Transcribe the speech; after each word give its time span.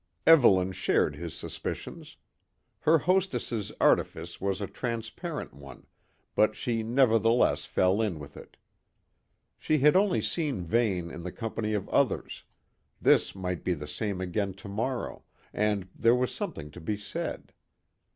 Evelyn 0.25 0.71
shared 0.71 1.15
his 1.15 1.35
suspicions. 1.35 2.17
Her 2.79 2.97
hostess's 2.97 3.71
artifice 3.79 4.41
was 4.41 4.59
a 4.59 4.65
transparent 4.65 5.53
one, 5.53 5.85
but 6.33 6.55
she 6.55 6.81
nevertheless 6.81 7.65
fell 7.67 8.01
in 8.01 8.17
with 8.17 8.35
it. 8.35 8.57
She 9.59 9.77
had 9.77 9.95
only 9.95 10.19
seen 10.19 10.63
Vane 10.63 11.11
in 11.11 11.21
the 11.21 11.31
company 11.31 11.73
of 11.75 11.87
others; 11.89 12.43
this 12.99 13.35
might 13.35 13.63
be 13.63 13.75
the 13.75 13.85
same 13.87 14.19
again 14.21 14.55
to 14.55 14.67
morrow, 14.67 15.21
and 15.53 15.87
there 15.93 16.15
was 16.15 16.33
something 16.33 16.71
to 16.71 16.81
be 16.81 16.97
said. 16.97 17.53